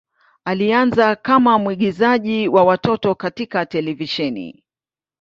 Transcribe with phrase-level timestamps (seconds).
[0.45, 4.63] Alianza kama mwigizaji wa watoto katika televisheni.